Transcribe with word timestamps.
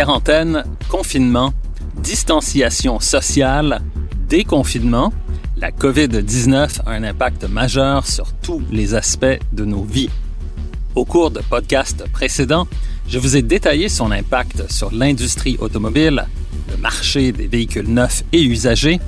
Quarantaine, 0.00 0.64
confinement, 0.88 1.52
distanciation 2.02 3.00
sociale, 3.00 3.82
déconfinement, 4.30 5.12
la 5.58 5.72
COVID-19 5.72 6.80
a 6.86 6.92
un 6.92 7.02
impact 7.02 7.44
majeur 7.44 8.06
sur 8.06 8.32
tous 8.32 8.62
les 8.72 8.94
aspects 8.94 9.38
de 9.52 9.66
nos 9.66 9.82
vies. 9.82 10.08
Au 10.94 11.04
cours 11.04 11.30
de 11.30 11.40
podcasts 11.40 12.10
précédents, 12.12 12.66
je 13.08 13.18
vous 13.18 13.36
ai 13.36 13.42
détaillé 13.42 13.90
son 13.90 14.10
impact 14.10 14.72
sur 14.72 14.90
l'industrie 14.90 15.58
automobile, 15.60 16.24
le 16.70 16.78
marché 16.78 17.30
des 17.32 17.46
véhicules 17.46 17.86
neufs 17.86 18.24
et 18.32 18.42
usagés, 18.42 19.00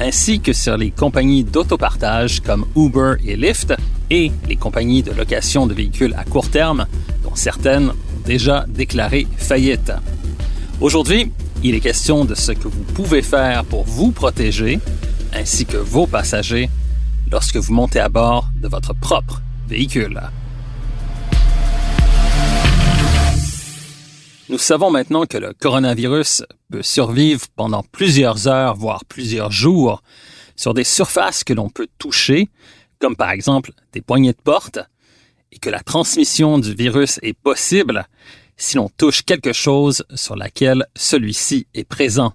ainsi 0.00 0.40
que 0.40 0.54
sur 0.54 0.78
les 0.78 0.90
compagnies 0.90 1.44
d'autopartage 1.44 2.40
comme 2.40 2.64
Uber 2.74 3.16
et 3.22 3.36
Lyft 3.36 3.74
et 4.08 4.32
les 4.48 4.56
compagnies 4.56 5.02
de 5.02 5.12
location 5.12 5.66
de 5.66 5.74
véhicules 5.74 6.14
à 6.16 6.24
court 6.24 6.48
terme, 6.48 6.86
dont 7.22 7.34
certaines 7.34 7.90
ont 7.90 8.24
déjà 8.24 8.64
déclaré 8.66 9.26
faillite. 9.36 9.92
Aujourd'hui, 10.80 11.32
il 11.64 11.74
est 11.74 11.80
question 11.80 12.24
de 12.24 12.36
ce 12.36 12.52
que 12.52 12.68
vous 12.68 12.84
pouvez 12.94 13.20
faire 13.20 13.64
pour 13.64 13.82
vous 13.82 14.12
protéger, 14.12 14.78
ainsi 15.32 15.66
que 15.66 15.76
vos 15.76 16.06
passagers, 16.06 16.70
lorsque 17.32 17.56
vous 17.56 17.74
montez 17.74 17.98
à 17.98 18.08
bord 18.08 18.48
de 18.54 18.68
votre 18.68 18.94
propre 18.94 19.42
véhicule. 19.66 20.20
Nous 24.48 24.58
savons 24.58 24.92
maintenant 24.92 25.26
que 25.26 25.36
le 25.36 25.52
coronavirus 25.52 26.44
peut 26.70 26.84
survivre 26.84 27.44
pendant 27.56 27.82
plusieurs 27.82 28.46
heures, 28.46 28.76
voire 28.76 29.04
plusieurs 29.04 29.50
jours, 29.50 30.04
sur 30.54 30.74
des 30.74 30.84
surfaces 30.84 31.42
que 31.42 31.54
l'on 31.54 31.70
peut 31.70 31.88
toucher, 31.98 32.48
comme 33.00 33.16
par 33.16 33.32
exemple 33.32 33.72
des 33.92 34.00
poignées 34.00 34.32
de 34.32 34.42
porte, 34.42 34.78
et 35.50 35.58
que 35.58 35.70
la 35.70 35.80
transmission 35.80 36.60
du 36.60 36.72
virus 36.72 37.18
est 37.22 37.36
possible 37.36 38.06
si 38.58 38.76
l'on 38.76 38.88
touche 38.88 39.22
quelque 39.22 39.52
chose 39.52 40.04
sur 40.14 40.36
laquelle 40.36 40.84
celui-ci 40.94 41.66
est 41.74 41.84
présent. 41.84 42.34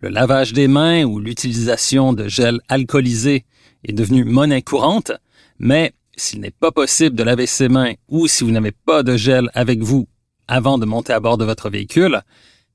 Le 0.00 0.10
lavage 0.10 0.52
des 0.52 0.68
mains 0.68 1.04
ou 1.04 1.18
l'utilisation 1.18 2.12
de 2.12 2.28
gel 2.28 2.60
alcoolisé 2.68 3.46
est 3.84 3.92
devenu 3.92 4.24
monnaie 4.24 4.62
courante, 4.62 5.12
mais 5.58 5.94
s'il 6.16 6.40
n'est 6.40 6.50
pas 6.50 6.72
possible 6.72 7.16
de 7.16 7.22
laver 7.22 7.46
ses 7.46 7.68
mains 7.68 7.94
ou 8.08 8.26
si 8.26 8.44
vous 8.44 8.50
n'avez 8.50 8.72
pas 8.72 9.02
de 9.02 9.16
gel 9.16 9.48
avec 9.54 9.82
vous 9.82 10.06
avant 10.48 10.78
de 10.78 10.84
monter 10.84 11.12
à 11.12 11.20
bord 11.20 11.38
de 11.38 11.44
votre 11.44 11.70
véhicule, 11.70 12.20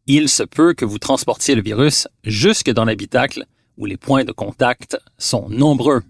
il 0.08 0.30
se 0.30 0.44
peut 0.44 0.74
que 0.74 0.86
vous 0.86 0.98
transportiez 0.98 1.56
le 1.56 1.62
virus 1.62 2.08
jusque 2.24 2.72
dans 2.72 2.86
l'habitacle 2.86 3.46
où 3.78 3.86
les 3.86 3.98
points 3.98 4.24
de 4.24 4.32
contact 4.32 4.98
sont 5.18 5.48
nombreux. 5.50 6.02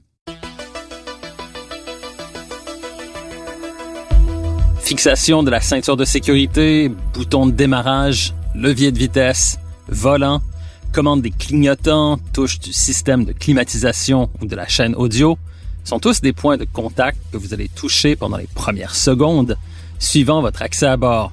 Fixation 4.92 5.42
de 5.42 5.50
la 5.50 5.62
ceinture 5.62 5.96
de 5.96 6.04
sécurité, 6.04 6.92
bouton 7.14 7.46
de 7.46 7.52
démarrage, 7.54 8.34
levier 8.54 8.92
de 8.92 9.00
vitesse, 9.00 9.58
volant, 9.88 10.42
commande 10.92 11.22
des 11.22 11.32
clignotants, 11.32 12.20
touche 12.34 12.60
du 12.60 12.74
système 12.74 13.24
de 13.24 13.32
climatisation 13.32 14.30
ou 14.42 14.48
de 14.48 14.54
la 14.54 14.68
chaîne 14.68 14.94
audio 14.96 15.38
sont 15.86 16.00
tous 16.00 16.20
des 16.20 16.34
points 16.34 16.58
de 16.58 16.66
contact 16.66 17.18
que 17.32 17.38
vous 17.38 17.54
allez 17.54 17.70
toucher 17.70 18.18
pendant 18.18 18.36
les 18.36 18.50
premières 18.54 18.94
secondes 18.94 19.58
suivant 19.98 20.42
votre 20.42 20.62
accès 20.62 20.88
à 20.88 20.98
bord. 20.98 21.32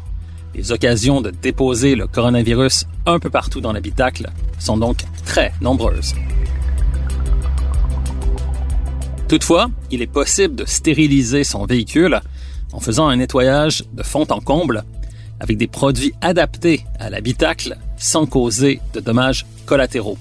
Les 0.54 0.70
occasions 0.70 1.20
de 1.20 1.30
déposer 1.30 1.96
le 1.96 2.06
coronavirus 2.06 2.84
un 3.06 3.18
peu 3.18 3.28
partout 3.28 3.60
dans 3.60 3.72
l'habitacle 3.72 4.30
sont 4.60 4.76
donc 4.76 4.98
très 5.24 5.52
nombreuses. 5.60 6.14
Toutefois, 9.26 9.68
il 9.90 10.00
est 10.00 10.06
possible 10.06 10.54
de 10.54 10.64
stériliser 10.64 11.42
son 11.42 11.66
véhicule 11.66 12.20
en 12.72 12.80
faisant 12.80 13.08
un 13.08 13.16
nettoyage 13.16 13.84
de 13.92 14.02
fond 14.02 14.26
en 14.30 14.40
comble 14.40 14.84
avec 15.40 15.56
des 15.56 15.66
produits 15.66 16.14
adaptés 16.20 16.84
à 16.98 17.10
l'habitacle 17.10 17.76
sans 17.96 18.26
causer 18.26 18.80
de 18.92 19.00
dommages 19.00 19.46
collatéraux. 19.66 20.18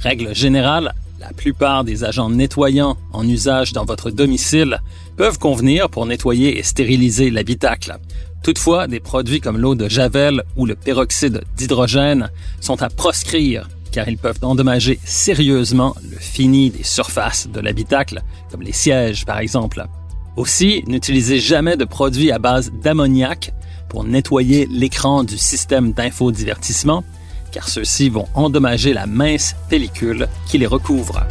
Règle 0.00 0.34
générale, 0.34 0.94
la 1.20 1.32
plupart 1.32 1.84
des 1.84 2.04
agents 2.04 2.30
nettoyants 2.30 2.96
en 3.12 3.26
usage 3.26 3.72
dans 3.72 3.84
votre 3.84 4.10
domicile 4.10 4.80
peuvent 5.16 5.38
convenir 5.38 5.88
pour 5.88 6.06
nettoyer 6.06 6.58
et 6.58 6.62
stériliser 6.62 7.30
l'habitacle. 7.30 7.96
Toutefois, 8.42 8.86
des 8.86 9.00
produits 9.00 9.40
comme 9.40 9.56
l'eau 9.56 9.74
de 9.74 9.88
Javel 9.88 10.42
ou 10.56 10.66
le 10.66 10.74
peroxyde 10.74 11.42
d'hydrogène 11.56 12.30
sont 12.60 12.82
à 12.82 12.90
proscrire 12.90 13.68
car 13.90 14.08
ils 14.08 14.18
peuvent 14.18 14.40
endommager 14.42 14.98
sérieusement 15.04 15.94
le 16.10 16.18
fini 16.18 16.68
des 16.68 16.82
surfaces 16.82 17.46
de 17.48 17.60
l'habitacle, 17.60 18.22
comme 18.50 18.62
les 18.62 18.72
sièges 18.72 19.24
par 19.24 19.38
exemple. 19.38 19.86
Aussi, 20.36 20.82
n'utilisez 20.88 21.38
jamais 21.38 21.76
de 21.76 21.84
produits 21.84 22.32
à 22.32 22.38
base 22.40 22.72
d'ammoniac 22.72 23.52
pour 23.88 24.02
nettoyer 24.02 24.66
l'écran 24.68 25.22
du 25.22 25.38
système 25.38 25.92
d'infodivertissement, 25.92 27.04
car 27.52 27.68
ceux-ci 27.68 28.08
vont 28.08 28.26
endommager 28.34 28.92
la 28.92 29.06
mince 29.06 29.54
pellicule 29.68 30.26
qui 30.46 30.58
les 30.58 30.66
recouvre. 30.66 31.24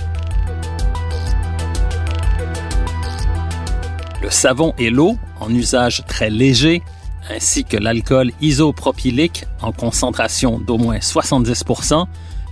Le 4.21 4.29
savon 4.29 4.73
et 4.77 4.89
l'eau, 4.89 5.17
en 5.41 5.53
usage 5.53 6.05
très 6.07 6.29
léger, 6.29 6.81
ainsi 7.29 7.65
que 7.65 7.75
l'alcool 7.75 8.31
isopropylique 8.39 9.45
en 9.61 9.73
concentration 9.73 10.59
d'au 10.59 10.77
moins 10.77 10.99
70% 10.99 12.05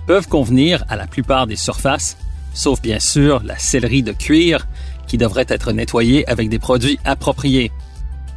peuvent 0.06 0.28
convenir 0.28 0.84
à 0.90 0.96
la 0.96 1.06
plupart 1.06 1.46
des 1.46 1.56
surfaces, 1.56 2.18
sauf 2.52 2.82
bien 2.82 3.00
sûr 3.00 3.42
la 3.42 3.58
sellerie 3.58 4.02
de 4.02 4.12
cuir 4.12 4.66
qui 5.12 5.18
devrait 5.18 5.44
être 5.48 5.72
nettoyée 5.72 6.26
avec 6.26 6.48
des 6.48 6.58
produits 6.58 6.98
appropriés. 7.04 7.70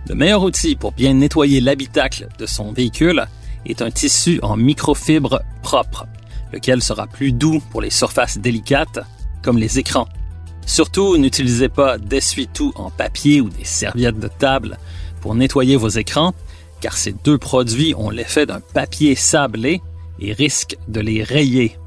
Le 0.10 0.16
meilleur 0.16 0.44
outil 0.44 0.76
pour 0.76 0.92
bien 0.92 1.14
nettoyer 1.14 1.62
l'habitacle 1.62 2.28
de 2.38 2.46
son 2.46 2.74
véhicule 2.74 3.28
est 3.66 3.82
un 3.82 3.90
tissu 3.90 4.42
en 4.44 4.58
microfibre 4.58 5.40
propre, 5.64 6.06
lequel 6.52 6.84
sera 6.84 7.08
plus 7.08 7.32
doux 7.32 7.62
pour 7.72 7.82
les 7.82 7.90
surfaces 7.90 8.40
délicates, 8.40 9.00
comme 9.42 9.58
les 9.58 9.80
écrans. 9.80 10.10
Surtout, 10.66 11.16
n'utilisez 11.16 11.70
pas 11.70 11.98
d'essuie-tout 11.98 12.74
en 12.76 12.90
papier 12.90 13.40
ou 13.40 13.48
des 13.48 13.64
serviettes 13.64 14.20
de 14.20 14.28
table 14.28 14.78
pour 15.22 15.34
nettoyer 15.34 15.78
vos 15.78 15.88
écrans, 15.88 16.34
car 16.82 16.98
ces 16.98 17.14
deux 17.14 17.38
produits 17.38 17.96
ont 17.96 18.10
l'effet 18.10 18.46
d'un 18.46 18.60
papier 18.60 19.16
sablé 19.16 19.82
et 20.20 20.34
risquent 20.34 20.76
de 20.90 21.00
les 21.00 21.24
rayer. 21.24 21.78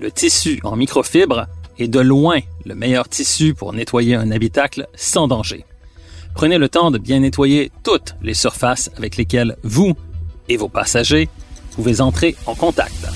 Le 0.00 0.10
tissu 0.10 0.58
en 0.64 0.74
microfibre 0.74 1.46
est 1.78 1.88
de 1.88 2.00
loin 2.00 2.40
le 2.64 2.74
meilleur 2.74 3.08
tissu 3.08 3.54
pour 3.54 3.72
nettoyer 3.72 4.14
un 4.14 4.30
habitacle 4.30 4.86
sans 4.94 5.28
danger. 5.28 5.64
Prenez 6.34 6.58
le 6.58 6.68
temps 6.68 6.90
de 6.90 6.98
bien 6.98 7.20
nettoyer 7.20 7.70
toutes 7.82 8.14
les 8.22 8.34
surfaces 8.34 8.90
avec 8.96 9.16
lesquelles 9.16 9.56
vous 9.62 9.94
et 10.48 10.56
vos 10.56 10.68
passagers 10.68 11.28
pouvez 11.76 12.00
entrer 12.00 12.34
en 12.46 12.54
contact. 12.54 13.06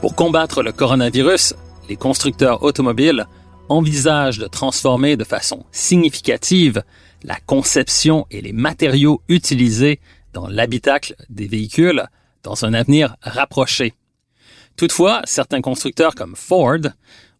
Pour 0.00 0.14
combattre 0.14 0.62
le 0.62 0.72
coronavirus, 0.72 1.54
les 1.88 1.96
constructeurs 1.96 2.62
automobiles 2.62 3.26
envisagent 3.68 4.38
de 4.38 4.46
transformer 4.46 5.16
de 5.16 5.24
façon 5.24 5.64
significative 5.72 6.82
la 7.22 7.36
conception 7.44 8.26
et 8.30 8.40
les 8.40 8.52
matériaux 8.52 9.20
utilisés 9.28 10.00
dans 10.36 10.48
l'habitacle 10.48 11.16
des 11.30 11.46
véhicules 11.46 12.04
dans 12.42 12.66
un 12.66 12.74
avenir 12.74 13.16
rapproché. 13.22 13.94
Toutefois, 14.76 15.22
certains 15.24 15.62
constructeurs 15.62 16.14
comme 16.14 16.36
Ford 16.36 16.82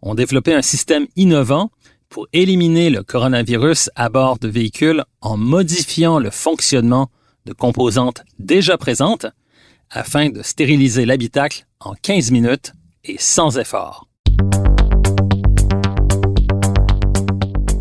ont 0.01 0.15
développé 0.15 0.55
un 0.55 0.63
système 0.63 1.07
innovant 1.15 1.71
pour 2.09 2.27
éliminer 2.33 2.89
le 2.89 3.03
coronavirus 3.03 3.91
à 3.97 4.09
bord 4.09 4.39
de 4.39 4.49
véhicules 4.49 5.05
en 5.21 5.37
modifiant 5.37 6.19
le 6.19 6.31
fonctionnement 6.31 7.11
de 7.45 7.53
composantes 7.53 8.23
déjà 8.39 8.79
présentes 8.79 9.27
afin 9.91 10.31
de 10.31 10.43
stériliser 10.43 11.05
l'habitacle 11.05 11.67
en 11.81 11.93
15 12.01 12.31
minutes 12.31 12.73
et 13.05 13.19
sans 13.19 13.59
effort. 13.59 14.09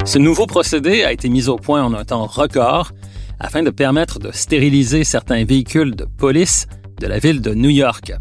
Ce 0.04 0.18
nouveau 0.18 0.46
procédé 0.46 1.06
a 1.06 1.14
été 1.14 1.30
mis 1.30 1.48
au 1.48 1.56
point 1.56 1.84
en 1.84 1.94
un 1.94 2.04
temps 2.04 2.26
record 2.26 2.92
afin 3.40 3.64
de 3.64 3.70
permettre 3.70 4.20
de 4.20 4.32
stériliser 4.32 5.04
certains 5.04 5.44
véhicules 5.46 5.96
de 5.96 6.06
police 6.06 6.68
de 7.00 7.08
la 7.08 7.20
ville 7.20 7.42
de 7.42 7.54
New 7.54 7.70
York. 7.70 8.14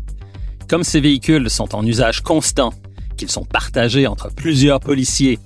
Comme 0.68 0.84
ces 0.84 1.00
véhicules 1.00 1.50
sont 1.50 1.74
en 1.74 1.86
usage 1.86 2.20
constant, 2.22 2.72
qu'ils 3.16 3.30
sont 3.30 3.44
partagés 3.44 4.06
entre 4.06 4.32
plusieurs 4.32 4.80
policiers 4.80 5.38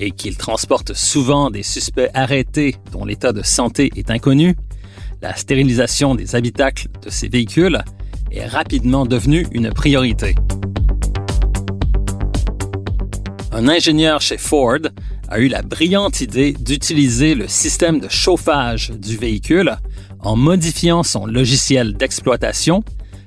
et 0.00 0.10
qu'il 0.10 0.36
transporte 0.36 0.94
souvent 0.94 1.50
des 1.50 1.62
suspects 1.62 2.10
arrêtés 2.14 2.76
dont 2.92 3.04
l'état 3.04 3.32
de 3.32 3.42
santé 3.42 3.90
est 3.96 4.10
inconnu, 4.10 4.56
la 5.22 5.34
stérilisation 5.36 6.14
des 6.14 6.34
habitacles 6.34 6.88
de 7.02 7.10
ces 7.10 7.28
véhicules 7.28 7.82
est 8.30 8.46
rapidement 8.46 9.06
devenue 9.06 9.46
une 9.52 9.70
priorité. 9.70 10.34
Un 13.52 13.68
ingénieur 13.68 14.20
chez 14.20 14.36
Ford 14.36 14.80
a 15.28 15.38
eu 15.38 15.48
la 15.48 15.62
brillante 15.62 16.20
idée 16.20 16.52
d'utiliser 16.52 17.34
le 17.34 17.48
système 17.48 18.00
de 18.00 18.08
chauffage 18.08 18.90
du 18.90 19.16
véhicule 19.16 19.76
en 20.20 20.36
modifiant 20.36 21.02
son 21.02 21.26
logiciel 21.26 21.94
d'exploitation, 21.94 22.82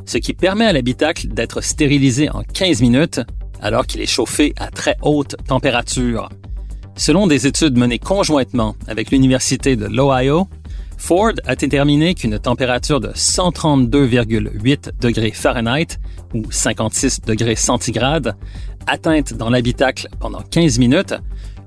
ce 0.06 0.18
qui 0.18 0.34
permet 0.34 0.66
à 0.66 0.74
l'habitacle 0.74 1.28
d'être 1.28 1.62
stérilisé 1.62 2.30
en 2.30 2.44
15 2.44 2.82
minutes 2.82 3.22
alors 3.62 3.86
qu'il 3.86 4.02
est 4.02 4.06
chauffé 4.06 4.54
à 4.58 4.70
très 4.70 4.98
haute 5.02 5.36
température. 5.48 6.30
Selon 6.96 7.28
des 7.28 7.46
études 7.46 7.78
menées 7.78 8.00
conjointement 8.00 8.76
avec 8.88 9.12
l'Université 9.12 9.76
de 9.76 9.86
l'Ohio, 9.86 10.48
Ford 10.98 11.34
a 11.46 11.56
déterminé 11.56 12.16
qu'une 12.16 12.40
température 12.40 13.00
de 13.00 13.10
132,8 13.10 15.00
degrés 15.00 15.32
Fahrenheit 15.32 16.00
ou 16.34 16.44
56 16.50 17.22
degrés 17.22 17.56
centigrades 17.56 18.36
atteinte 18.88 19.34
dans 19.34 19.50
l'habitacle 19.50 20.08
pendant 20.20 20.42
15 20.42 20.80
minutes 20.80 21.14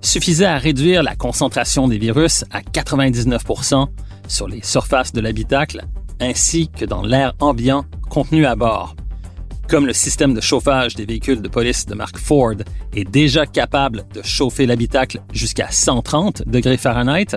suffisait 0.00 0.47
à 0.47 0.58
réduire 0.58 1.02
la 1.02 1.17
concentration 1.17 1.88
des 1.88 1.99
virus 1.99 2.44
à 2.50 2.61
99% 2.61 3.87
sur 4.29 4.49
les 4.49 4.62
surfaces 4.62 5.12
de 5.12 5.20
l'habitacle 5.20 5.85
ainsi 6.20 6.69
que 6.69 6.85
dans 6.85 7.02
l'air 7.02 7.35
ambiant 7.41 7.85
contenu 8.08 8.47
à 8.47 8.55
bord. 8.55 8.94
Comme 9.69 9.87
le 9.87 9.93
système 9.93 10.35
de 10.35 10.41
chauffage 10.41 10.97
des 10.97 11.05
véhicules 11.05 11.41
de 11.41 11.49
police 11.49 11.87
de 11.87 11.94
marque 11.94 12.19
Ford 12.19 12.56
est 12.94 13.08
déjà 13.08 13.47
capable 13.47 14.05
de 14.12 14.20
chauffer 14.23 14.67
l'habitacle 14.67 15.20
jusqu'à 15.32 15.70
130 15.70 16.43
degrés 16.46 16.76
Fahrenheit, 16.76 17.37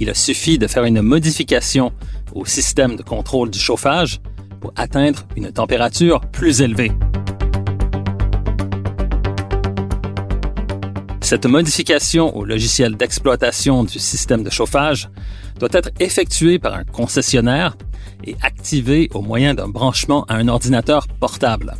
il 0.00 0.08
a 0.08 0.14
suffi 0.14 0.58
de 0.58 0.66
faire 0.66 0.84
une 0.84 1.02
modification 1.02 1.92
au 2.32 2.44
système 2.46 2.96
de 2.96 3.02
contrôle 3.02 3.50
du 3.50 3.58
chauffage 3.58 4.20
pour 4.60 4.72
atteindre 4.76 5.26
une 5.36 5.52
température 5.52 6.20
plus 6.32 6.62
élevée. 6.62 6.92
Cette 11.28 11.44
modification 11.44 12.34
au 12.34 12.46
logiciel 12.46 12.96
d'exploitation 12.96 13.84
du 13.84 13.98
système 13.98 14.42
de 14.42 14.48
chauffage 14.48 15.10
doit 15.58 15.68
être 15.72 15.90
effectuée 16.00 16.58
par 16.58 16.72
un 16.72 16.84
concessionnaire 16.84 17.76
et 18.24 18.34
activée 18.40 19.10
au 19.12 19.20
moyen 19.20 19.52
d'un 19.52 19.68
branchement 19.68 20.24
à 20.28 20.36
un 20.36 20.48
ordinateur 20.48 21.06
portable. 21.20 21.74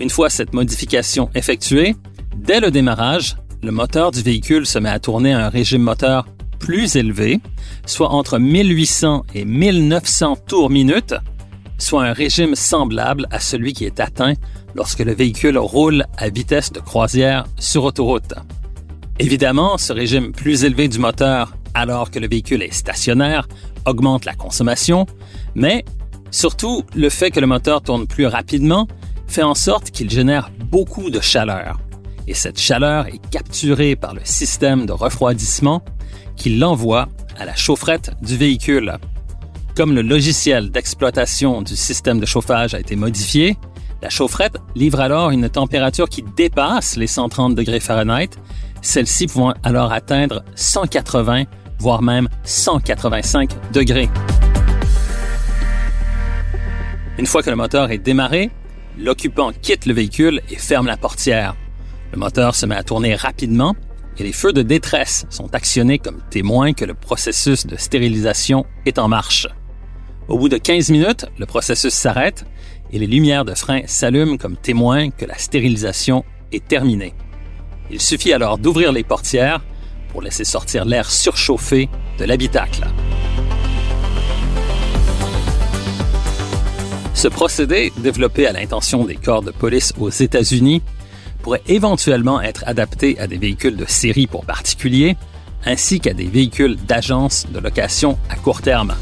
Une 0.00 0.10
fois 0.10 0.30
cette 0.30 0.52
modification 0.52 1.30
effectuée, 1.36 1.94
dès 2.36 2.58
le 2.58 2.72
démarrage, 2.72 3.36
le 3.62 3.70
moteur 3.70 4.10
du 4.10 4.20
véhicule 4.20 4.66
se 4.66 4.80
met 4.80 4.90
à 4.90 4.98
tourner 4.98 5.32
à 5.32 5.46
un 5.46 5.48
régime 5.48 5.82
moteur 5.82 6.26
plus 6.58 6.96
élevé, 6.96 7.38
soit 7.86 8.10
entre 8.10 8.40
1800 8.40 9.26
et 9.32 9.44
1900 9.44 10.38
tours 10.48 10.70
minute, 10.70 11.14
soit 11.78 12.02
un 12.02 12.12
régime 12.12 12.56
semblable 12.56 13.28
à 13.30 13.38
celui 13.38 13.74
qui 13.74 13.84
est 13.84 14.00
atteint 14.00 14.34
lorsque 14.74 15.04
le 15.04 15.14
véhicule 15.14 15.56
roule 15.56 16.04
à 16.18 16.30
vitesse 16.30 16.72
de 16.72 16.80
croisière 16.80 17.44
sur 17.60 17.84
autoroute. 17.84 18.34
Évidemment, 19.22 19.78
ce 19.78 19.92
régime 19.92 20.32
plus 20.32 20.64
élevé 20.64 20.88
du 20.88 20.98
moteur 20.98 21.56
alors 21.74 22.10
que 22.10 22.18
le 22.18 22.26
véhicule 22.26 22.60
est 22.60 22.72
stationnaire 22.72 23.46
augmente 23.86 24.24
la 24.24 24.34
consommation, 24.34 25.06
mais 25.54 25.84
surtout 26.32 26.82
le 26.96 27.08
fait 27.08 27.30
que 27.30 27.38
le 27.38 27.46
moteur 27.46 27.82
tourne 27.82 28.08
plus 28.08 28.26
rapidement 28.26 28.88
fait 29.28 29.44
en 29.44 29.54
sorte 29.54 29.92
qu'il 29.92 30.10
génère 30.10 30.50
beaucoup 30.64 31.08
de 31.08 31.20
chaleur. 31.20 31.78
Et 32.26 32.34
cette 32.34 32.58
chaleur 32.58 33.06
est 33.06 33.24
capturée 33.30 33.94
par 33.94 34.12
le 34.12 34.22
système 34.24 34.86
de 34.86 34.92
refroidissement 34.92 35.84
qui 36.34 36.56
l'envoie 36.56 37.06
à 37.38 37.44
la 37.44 37.54
chaufferette 37.54 38.10
du 38.22 38.36
véhicule. 38.36 38.98
Comme 39.76 39.94
le 39.94 40.02
logiciel 40.02 40.70
d'exploitation 40.70 41.62
du 41.62 41.76
système 41.76 42.18
de 42.18 42.26
chauffage 42.26 42.74
a 42.74 42.80
été 42.80 42.96
modifié, 42.96 43.56
la 44.02 44.10
chaufferette 44.10 44.56
livre 44.74 44.98
alors 44.98 45.30
une 45.30 45.48
température 45.48 46.08
qui 46.08 46.24
dépasse 46.36 46.96
les 46.96 47.06
130 47.06 47.54
degrés 47.54 47.78
Fahrenheit, 47.78 48.30
celle-ci 48.82 49.26
pouvant 49.26 49.54
alors 49.62 49.92
atteindre 49.92 50.44
180 50.54 51.44
voire 51.78 52.02
même 52.02 52.28
185 52.44 53.72
degrés. 53.72 54.08
Une 57.18 57.26
fois 57.26 57.42
que 57.42 57.50
le 57.50 57.56
moteur 57.56 57.90
est 57.90 57.98
démarré, 57.98 58.50
l'occupant 58.98 59.50
quitte 59.52 59.86
le 59.86 59.94
véhicule 59.94 60.40
et 60.50 60.56
ferme 60.56 60.86
la 60.86 60.96
portière. 60.96 61.56
Le 62.12 62.18
moteur 62.18 62.54
se 62.54 62.66
met 62.66 62.76
à 62.76 62.82
tourner 62.82 63.14
rapidement 63.14 63.74
et 64.18 64.22
les 64.22 64.32
feux 64.32 64.52
de 64.52 64.62
détresse 64.62 65.26
sont 65.30 65.54
actionnés 65.54 65.98
comme 65.98 66.20
témoins 66.30 66.72
que 66.72 66.84
le 66.84 66.94
processus 66.94 67.66
de 67.66 67.76
stérilisation 67.76 68.64
est 68.86 68.98
en 68.98 69.08
marche. 69.08 69.48
Au 70.28 70.38
bout 70.38 70.48
de 70.48 70.58
15 70.58 70.90
minutes, 70.90 71.26
le 71.38 71.46
processus 71.46 71.92
s'arrête 71.92 72.44
et 72.92 72.98
les 72.98 73.06
lumières 73.06 73.44
de 73.44 73.54
frein 73.54 73.80
s'allument 73.86 74.36
comme 74.36 74.56
témoins 74.56 75.10
que 75.10 75.24
la 75.24 75.36
stérilisation 75.36 76.24
est 76.52 76.66
terminée. 76.66 77.14
Il 77.90 78.00
suffit 78.00 78.32
alors 78.32 78.58
d'ouvrir 78.58 78.92
les 78.92 79.04
portières 79.04 79.60
pour 80.10 80.22
laisser 80.22 80.44
sortir 80.44 80.84
l'air 80.84 81.10
surchauffé 81.10 81.88
de 82.18 82.24
l'habitacle. 82.24 82.86
Ce 87.14 87.28
procédé, 87.28 87.92
développé 87.98 88.46
à 88.46 88.52
l'intention 88.52 89.04
des 89.04 89.14
corps 89.14 89.42
de 89.42 89.52
police 89.52 89.92
aux 89.98 90.10
États-Unis, 90.10 90.82
pourrait 91.42 91.62
éventuellement 91.66 92.40
être 92.40 92.64
adapté 92.66 93.18
à 93.18 93.26
des 93.26 93.38
véhicules 93.38 93.76
de 93.76 93.84
série 93.86 94.26
pour 94.26 94.44
particuliers, 94.44 95.16
ainsi 95.64 96.00
qu'à 96.00 96.14
des 96.14 96.26
véhicules 96.26 96.76
d'agence 96.76 97.46
de 97.52 97.58
location 97.58 98.18
à 98.28 98.36
court 98.36 98.62
terme. 98.62 98.94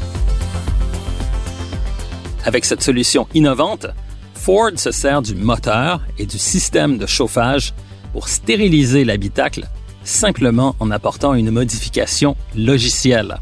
Avec 2.45 2.65
cette 2.65 2.81
solution 2.81 3.27
innovante, 3.33 3.87
Ford 4.33 4.71
se 4.75 4.91
sert 4.91 5.21
du 5.21 5.35
moteur 5.35 6.01
et 6.17 6.25
du 6.25 6.39
système 6.39 6.97
de 6.97 7.05
chauffage 7.05 7.73
pour 8.11 8.29
stériliser 8.29 9.05
l'habitacle 9.05 9.67
simplement 10.03 10.75
en 10.79 10.91
apportant 10.91 11.33
une 11.33 11.51
modification 11.51 12.35
logicielle. 12.55 13.37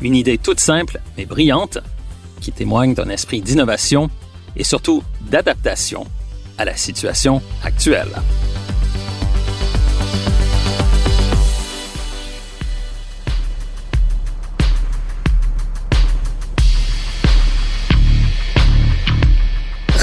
Une 0.00 0.14
idée 0.14 0.38
toute 0.38 0.60
simple 0.60 1.00
mais 1.16 1.26
brillante 1.26 1.78
qui 2.40 2.52
témoigne 2.52 2.94
d'un 2.94 3.08
esprit 3.08 3.40
d'innovation 3.40 4.10
et 4.56 4.64
surtout 4.64 5.02
d'adaptation 5.30 6.06
à 6.58 6.64
la 6.64 6.76
situation 6.76 7.40
actuelle. 7.64 8.10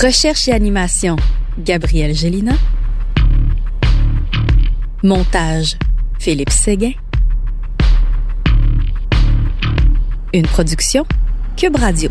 Recherche 0.01 0.47
et 0.47 0.53
animation, 0.53 1.17
Gabriel 1.57 2.15
Gélina. 2.15 2.53
Montage, 5.01 5.77
Philippe 6.19 6.49
Séguin. 6.49 6.91
Une 10.33 10.45
production, 10.45 11.05
Cube 11.55 11.77
Radio. 11.77 12.09